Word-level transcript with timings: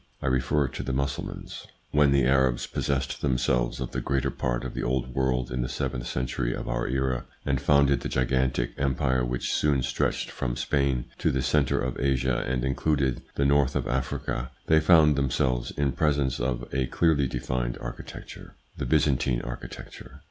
I 0.19 0.25
refer 0.25 0.67
to 0.67 0.81
the 0.81 0.93
Mussul 0.93 1.25
mans. 1.25 1.67
When 1.91 2.09
the 2.11 2.25
Arabs 2.25 2.65
possessed 2.65 3.21
themselves 3.21 3.79
of 3.79 3.91
the 3.91 4.01
greater 4.01 4.31
part 4.31 4.63
of 4.63 4.73
the 4.73 4.81
old 4.81 5.13
world 5.13 5.51
in 5.51 5.61
the 5.61 5.69
seventh 5.69 6.07
century 6.07 6.55
of 6.55 6.67
our 6.67 6.87
era, 6.87 7.25
and 7.45 7.61
founded 7.61 7.99
the 7.99 8.09
gigantic 8.09 8.73
empire 8.79 9.23
which 9.23 9.53
soon 9.53 9.83
stretched 9.83 10.31
from 10.31 10.55
Spain 10.55 11.05
to 11.19 11.29
the 11.29 11.43
centre 11.43 11.79
of 11.79 11.99
Asia 11.99 12.43
and 12.47 12.65
included 12.65 13.21
the 13.35 13.45
north 13.45 13.75
of 13.75 13.87
Africa, 13.87 14.49
they 14.65 14.79
found 14.79 15.15
themselves 15.15 15.69
in 15.69 15.91
presence 15.91 16.39
of 16.39 16.67
a 16.73 16.87
clearly 16.87 17.27
defined 17.27 17.77
architecture: 17.79 18.55
the 18.75 18.87
Byzantine 18.87 19.41
architecture. 19.43 20.19